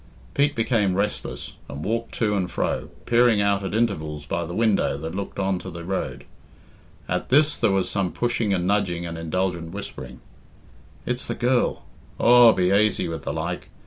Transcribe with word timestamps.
Pete 0.33 0.55
became 0.55 0.95
restless, 0.95 1.57
and 1.69 1.83
walked 1.83 2.13
to 2.15 2.35
and 2.35 2.49
fro, 2.49 2.89
peering 3.05 3.39
out 3.39 3.63
at 3.63 3.75
intervals 3.75 4.25
by 4.25 4.45
the 4.45 4.55
window 4.55 4.97
that 4.97 5.13
looked 5.13 5.37
on 5.37 5.59
to 5.59 5.69
the 5.69 5.83
road. 5.83 6.25
At 7.07 7.29
this 7.29 7.55
there 7.55 7.69
was 7.69 7.87
some 7.87 8.11
pushing 8.11 8.51
and 8.51 8.65
nudging 8.65 9.05
and 9.05 9.15
indulgent 9.15 9.73
whispering. 9.73 10.19
"It's 11.05 11.27
the 11.27 11.35
girl! 11.35 11.83
Aw, 12.17 12.51
be 12.53 12.71
aisy 12.71 13.07
with 13.09 13.21
the 13.25 13.31
like! 13.33 13.69